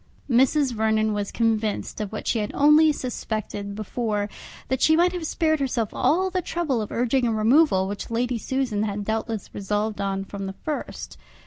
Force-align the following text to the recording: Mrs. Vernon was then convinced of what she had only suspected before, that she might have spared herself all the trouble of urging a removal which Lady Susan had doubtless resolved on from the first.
Mrs. 0.27 0.71
Vernon 0.73 1.13
was 1.13 1.29
then 1.29 1.37
convinced 1.37 2.01
of 2.01 2.11
what 2.11 2.25
she 2.25 2.39
had 2.39 2.49
only 2.55 2.91
suspected 2.91 3.75
before, 3.75 4.29
that 4.67 4.81
she 4.81 4.95
might 4.95 5.11
have 5.11 5.27
spared 5.27 5.59
herself 5.59 5.89
all 5.93 6.31
the 6.31 6.41
trouble 6.41 6.81
of 6.81 6.91
urging 6.91 7.27
a 7.27 7.31
removal 7.31 7.87
which 7.87 8.09
Lady 8.09 8.39
Susan 8.39 8.81
had 8.81 9.05
doubtless 9.05 9.53
resolved 9.53 10.01
on 10.01 10.25
from 10.25 10.47
the 10.47 10.55
first. 10.65 11.19